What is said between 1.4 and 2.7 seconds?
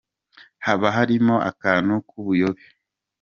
akantu k’ubuyobe